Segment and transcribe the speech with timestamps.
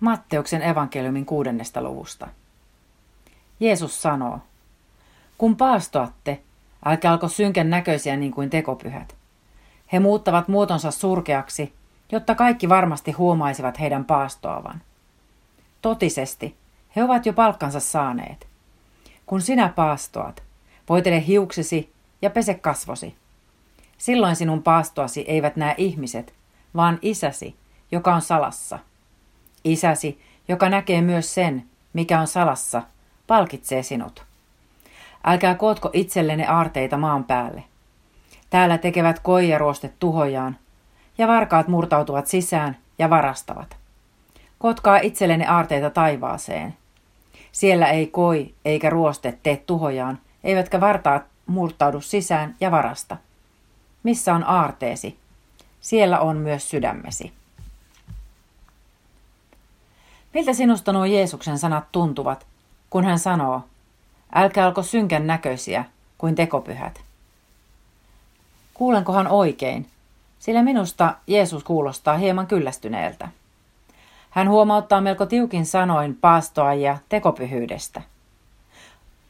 [0.00, 2.28] Matteuksen evankeliumin kuudennesta luvusta.
[3.60, 4.38] Jeesus sanoo,
[5.38, 6.40] kun paastoatte,
[6.84, 9.14] älkää alko synkän näköisiä niin kuin tekopyhät.
[9.92, 11.72] He muuttavat muotonsa surkeaksi,
[12.12, 14.82] jotta kaikki varmasti huomaisivat heidän paastoavan.
[15.82, 16.56] Totisesti,
[16.96, 18.46] he ovat jo palkkansa saaneet.
[19.26, 20.42] Kun sinä paastoat,
[20.88, 21.92] voitele hiuksesi
[22.22, 23.14] ja pese kasvosi.
[23.98, 26.34] Silloin sinun paastoasi eivät näe ihmiset,
[26.74, 27.56] vaan isäsi,
[27.92, 28.78] joka on salassa–
[29.66, 32.82] Isäsi, joka näkee myös sen, mikä on salassa,
[33.26, 34.24] palkitsee sinut.
[35.24, 37.64] Älkää kootko itsellenne aarteita maan päälle.
[38.50, 40.56] Täällä tekevät koijaruostet tuhojaan,
[41.18, 43.76] ja varkaat murtautuvat sisään ja varastavat.
[44.58, 46.74] Kotkaa itsellenne aarteita taivaaseen.
[47.52, 53.16] Siellä ei koi eikä ruoste tee tuhojaan, eivätkä vartaat murtaudu sisään ja varasta.
[54.02, 55.18] Missä on aarteesi?
[55.80, 57.32] Siellä on myös sydämesi.
[60.36, 62.46] Miltä sinusta nuo Jeesuksen sanat tuntuvat,
[62.90, 63.60] kun hän sanoo,
[64.34, 65.84] älkää olko synkän näköisiä
[66.18, 67.00] kuin tekopyhät?
[68.74, 69.86] Kuulenkohan oikein,
[70.38, 73.28] sillä minusta Jeesus kuulostaa hieman kyllästyneeltä.
[74.30, 78.02] Hän huomauttaa melko tiukin sanoin paastoa ja tekopyhyydestä.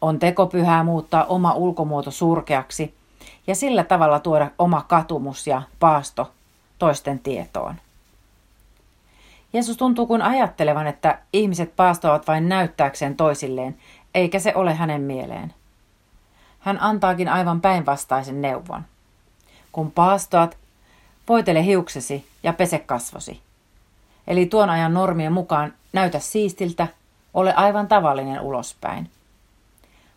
[0.00, 2.94] On tekopyhää muuttaa oma ulkomuoto surkeaksi
[3.46, 6.32] ja sillä tavalla tuoda oma katumus ja paasto
[6.78, 7.74] toisten tietoon.
[9.52, 13.76] Jeesus tuntuu kuin ajattelevan, että ihmiset paastoavat vain näyttääkseen toisilleen,
[14.14, 15.54] eikä se ole hänen mieleen.
[16.58, 18.84] Hän antaakin aivan päinvastaisen neuvon.
[19.72, 20.56] Kun paastoat,
[21.28, 23.40] voitele hiuksesi ja pese kasvosi.
[24.26, 26.88] Eli tuon ajan normien mukaan näytä siistiltä,
[27.34, 29.10] ole aivan tavallinen ulospäin.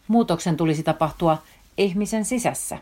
[0.07, 1.37] Muutoksen tulisi tapahtua
[1.77, 2.77] ihmisen sisässä.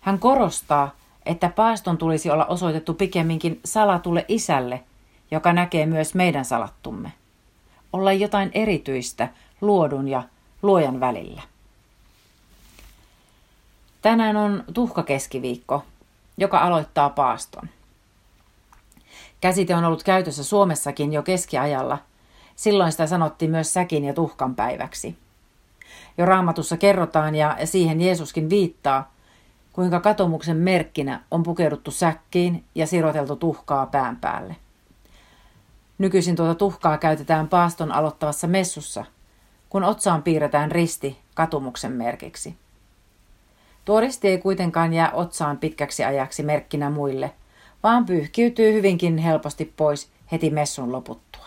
[0.00, 0.90] Hän korostaa,
[1.26, 4.82] että paaston tulisi olla osoitettu pikemminkin salatulle isälle–
[5.30, 7.12] joka näkee myös meidän salattumme.
[7.92, 9.28] Olla jotain erityistä
[9.60, 10.22] luodun ja
[10.62, 11.42] luojan välillä.
[14.02, 15.84] Tänään on tuhkakeskiviikko,
[16.38, 17.68] joka aloittaa paaston.
[19.40, 21.98] Käsite on ollut käytössä Suomessakin jo keskiajalla.
[22.56, 25.16] Silloin sitä sanottiin myös säkin ja tuhkan päiväksi.
[26.18, 29.12] Jo raamatussa kerrotaan ja siihen Jeesuskin viittaa,
[29.72, 34.56] kuinka katomuksen merkkinä on pukeuduttu säkkiin ja siroteltu tuhkaa pään päälle.
[35.98, 39.04] Nykyisin tuota tuhkaa käytetään paaston aloittavassa messussa,
[39.68, 42.56] kun otsaan piirretään risti katumuksen merkiksi.
[43.84, 47.32] Tuo risti ei kuitenkaan jää otsaan pitkäksi ajaksi merkkinä muille,
[47.82, 51.46] vaan pyyhkiytyy hyvinkin helposti pois heti messun loputtua.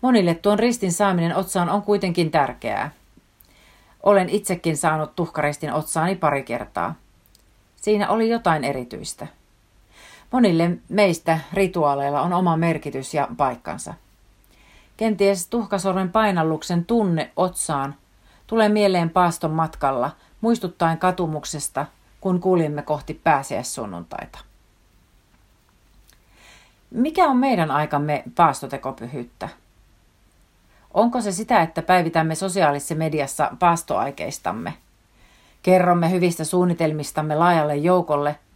[0.00, 2.90] Monille tuon ristin saaminen otsaan on kuitenkin tärkeää.
[4.02, 6.94] Olen itsekin saanut tuhkaristin otsaani pari kertaa.
[7.76, 9.26] Siinä oli jotain erityistä.
[10.30, 13.94] Monille meistä rituaaleilla on oma merkitys ja paikkansa.
[14.96, 17.94] Kenties tuhkasormen painalluksen tunne otsaan
[18.46, 21.86] tulee mieleen paaston matkalla, muistuttaen katumuksesta,
[22.20, 24.38] kun kuljemme kohti pääsiäissunnuntaita.
[26.90, 29.48] Mikä on meidän aikamme paastotekopyhyyttä?
[30.94, 34.74] Onko se sitä, että päivitämme sosiaalisessa mediassa paastoaikeistamme?
[35.62, 38.36] Kerromme hyvistä suunnitelmistamme laajalle joukolle–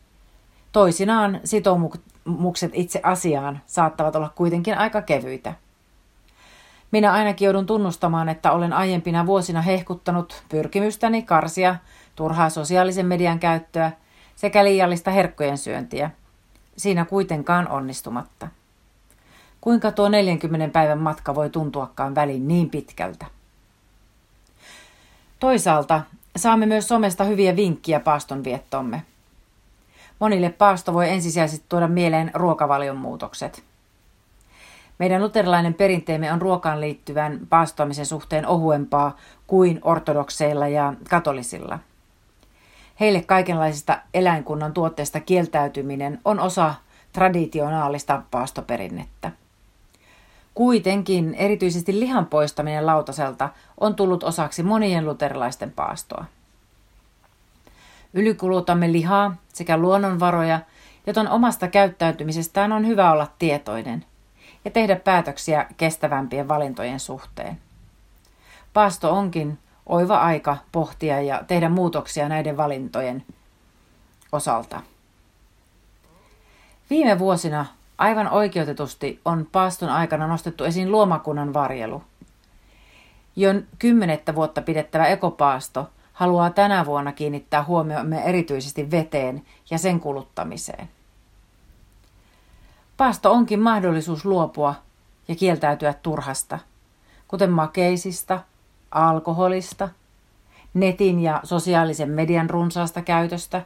[0.72, 5.54] Toisinaan sitoumukset itse asiaan saattavat olla kuitenkin aika kevyitä.
[6.90, 11.76] Minä ainakin joudun tunnustamaan, että olen aiempina vuosina hehkuttanut pyrkimystäni karsia
[12.16, 13.92] turhaa sosiaalisen median käyttöä
[14.36, 16.10] sekä liiallista herkkojen syöntiä.
[16.76, 18.48] Siinä kuitenkaan onnistumatta.
[19.60, 23.26] Kuinka tuo 40 päivän matka voi tuntuakaan väliin niin pitkältä?
[25.40, 26.00] Toisaalta
[26.36, 29.02] saamme myös somesta hyviä vinkkiä paastonviettomme.
[30.18, 33.64] Monille paasto voi ensisijaisesti tuoda mieleen ruokavalion muutokset.
[34.98, 41.78] Meidän luterilainen perinteemme on ruokaan liittyvän paastoamisen suhteen ohuempaa kuin ortodokseilla ja katolisilla.
[43.00, 46.74] Heille kaikenlaisista eläinkunnan tuotteista kieltäytyminen on osa
[47.12, 49.30] traditionaalista paastoperinnettä.
[50.54, 53.48] Kuitenkin erityisesti lihan poistaminen lautaselta
[53.80, 56.24] on tullut osaksi monien luterilaisten paastoa.
[58.14, 60.60] Ylikulutamme lihaa sekä luonnonvaroja,
[61.06, 64.04] joten omasta käyttäytymisestään on hyvä olla tietoinen
[64.64, 67.58] ja tehdä päätöksiä kestävämpien valintojen suhteen.
[68.72, 73.24] Paasto onkin oiva aika pohtia ja tehdä muutoksia näiden valintojen
[74.32, 74.80] osalta.
[76.90, 77.66] Viime vuosina
[77.98, 82.02] aivan oikeutetusti on paaston aikana nostettu esiin luomakunnan varjelu.
[83.36, 83.48] Jo
[83.78, 90.88] kymmenettä vuotta pidettävä ekopaasto– haluaa tänä vuonna kiinnittää huomiomme erityisesti veteen ja sen kuluttamiseen.
[92.96, 94.74] Paasto onkin mahdollisuus luopua
[95.28, 96.58] ja kieltäytyä turhasta,
[97.28, 98.40] kuten makeisista,
[98.90, 99.88] alkoholista,
[100.74, 103.62] netin ja sosiaalisen median runsaasta käytöstä,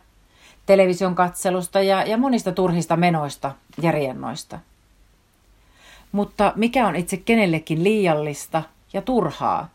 [0.66, 4.58] television katselusta ja, ja monista turhista menoista ja riennoista.
[6.12, 8.62] Mutta mikä on itse kenellekin liiallista
[8.92, 9.68] ja turhaa?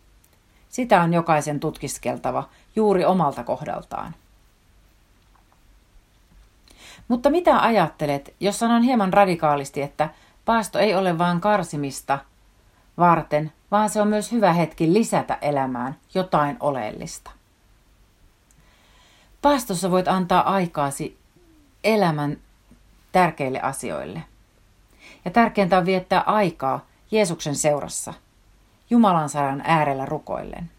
[0.71, 4.15] Sitä on jokaisen tutkiskeltava juuri omalta kohdaltaan.
[7.07, 10.09] Mutta mitä ajattelet, jos sanon hieman radikaalisti, että
[10.45, 12.19] paasto ei ole vain karsimista
[12.97, 17.31] varten, vaan se on myös hyvä hetki lisätä elämään jotain oleellista.
[19.41, 21.17] Paastossa voit antaa aikaasi
[21.83, 22.37] elämän
[23.11, 24.23] tärkeille asioille.
[25.25, 28.13] Ja tärkeintä on viettää aikaa Jeesuksen seurassa,
[28.91, 30.71] Jumalan sanan äärellä rukoillen.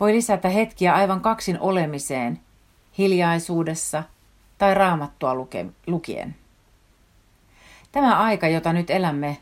[0.00, 2.40] Voi lisätä hetkiä aivan kaksin olemiseen,
[2.98, 4.02] hiljaisuudessa
[4.58, 5.34] tai raamattua
[5.86, 6.34] lukien.
[7.92, 9.36] Tämä aika, jota nyt elämme,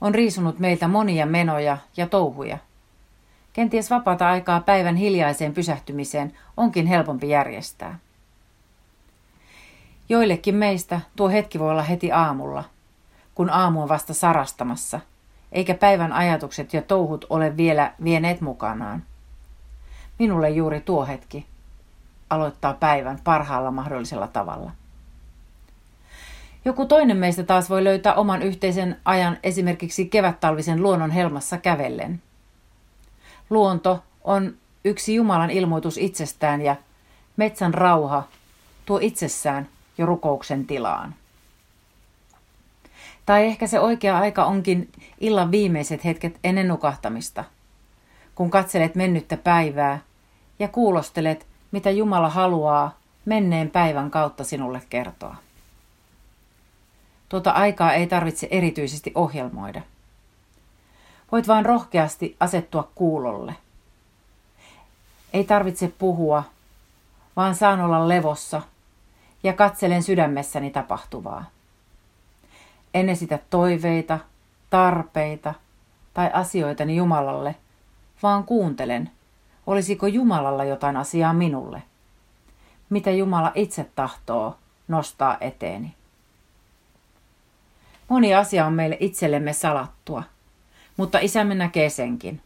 [0.00, 2.58] on riisunut meiltä monia menoja ja touhuja.
[3.52, 7.98] Kenties vapaata aikaa päivän hiljaiseen pysähtymiseen onkin helpompi järjestää.
[10.08, 12.64] Joillekin meistä tuo hetki voi olla heti aamulla,
[13.34, 15.00] kun aamu on vasta sarastamassa,
[15.52, 19.02] eikä päivän ajatukset ja touhut ole vielä vieneet mukanaan.
[20.18, 21.46] Minulle juuri tuo hetki
[22.30, 24.70] aloittaa päivän parhaalla mahdollisella tavalla.
[26.64, 32.22] Joku toinen meistä taas voi löytää oman yhteisen ajan esimerkiksi kevättalvisen luonnon helmassa kävellen.
[33.50, 34.54] Luonto on
[34.84, 36.76] yksi Jumalan ilmoitus itsestään ja
[37.36, 38.22] metsän rauha
[38.86, 41.14] tuo itsessään jo rukouksen tilaan.
[43.26, 47.44] Tai ehkä se oikea aika onkin illan viimeiset hetket ennen nukahtamista,
[48.34, 50.00] kun katselet mennyttä päivää
[50.58, 55.36] ja kuulostelet, mitä Jumala haluaa menneen päivän kautta sinulle kertoa.
[57.28, 59.82] Tuota aikaa ei tarvitse erityisesti ohjelmoida.
[61.32, 63.54] Voit vain rohkeasti asettua kuulolle.
[65.32, 66.42] Ei tarvitse puhua,
[67.36, 68.62] vaan saan olla levossa
[69.42, 71.53] ja katselen sydämessäni tapahtuvaa.
[72.94, 74.18] En esitä toiveita,
[74.70, 75.54] tarpeita
[76.14, 77.54] tai asioitani Jumalalle,
[78.22, 79.10] vaan kuuntelen,
[79.66, 81.82] olisiko Jumalalla jotain asiaa minulle.
[82.90, 84.56] Mitä Jumala itse tahtoo
[84.88, 85.94] nostaa eteeni.
[88.08, 90.22] Moni asia on meille itsellemme salattua,
[90.96, 92.40] mutta isämme näkee senkin.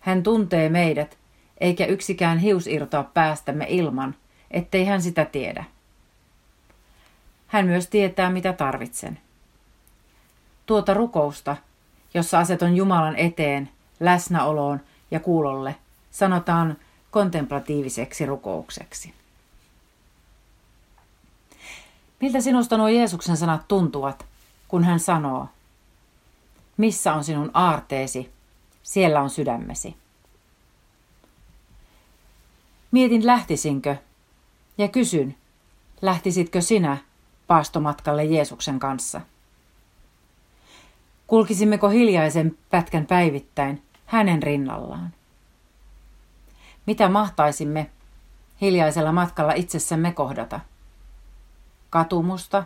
[0.00, 1.18] Hän tuntee meidät,
[1.60, 4.14] eikä yksikään hius irtoa päästämme ilman,
[4.50, 5.64] ettei hän sitä tiedä.
[7.46, 9.23] Hän myös tietää, mitä tarvitsen.
[10.66, 11.56] Tuota rukousta,
[12.14, 13.70] jossa aseton Jumalan eteen,
[14.00, 14.80] läsnäoloon
[15.10, 15.76] ja kuulolle,
[16.10, 16.76] sanotaan
[17.10, 19.14] kontemplatiiviseksi rukoukseksi.
[22.20, 24.26] Miltä sinusta nuo Jeesuksen sanat tuntuvat,
[24.68, 25.48] kun hän sanoo,
[26.76, 28.32] missä on sinun aarteesi,
[28.82, 29.96] siellä on sydämesi.
[32.90, 33.96] Mietin lähtisinkö
[34.78, 35.36] ja kysyn,
[36.02, 36.96] lähtisitkö sinä
[37.46, 39.20] paastomatkalle Jeesuksen kanssa?
[41.26, 45.12] Kulkisimmeko hiljaisen pätkän päivittäin hänen rinnallaan?
[46.86, 47.90] Mitä mahtaisimme
[48.60, 50.60] hiljaisella matkalla itsessämme kohdata?
[51.90, 52.64] Katumusta,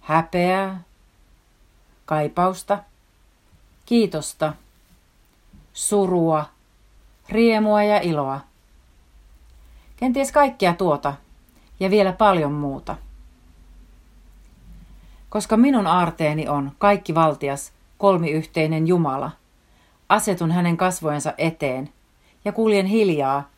[0.00, 0.80] häpeää,
[2.06, 2.78] kaipausta,
[3.86, 4.54] kiitosta,
[5.72, 6.44] surua,
[7.28, 8.40] riemua ja iloa.
[9.96, 11.14] Kenties kaikkea tuota
[11.80, 12.96] ja vielä paljon muuta.
[15.36, 19.30] Koska minun aarteeni on kaikki valtias, kolmiyhteinen Jumala,
[20.08, 21.88] asetun hänen kasvojensa eteen
[22.44, 23.50] ja kuljen hiljaa,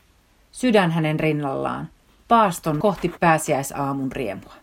[0.52, 1.88] sydän hänen rinnallaan,
[2.28, 4.54] paaston kohti pääsiäisaamun riemua.